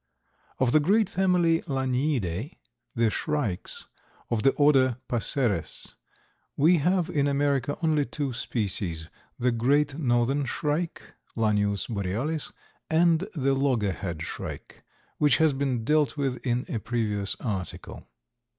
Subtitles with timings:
[0.59, 2.57] _)Of the great family Laniidae,
[2.95, 3.85] the shrikes,
[4.31, 5.93] of the order Passeres,
[6.57, 12.51] we have in America only two species, the Great Northern Shrike, Lanius borealis,
[12.89, 14.83] and the loggerhead shrike,
[15.19, 18.07] which has been dealt with in a previous article.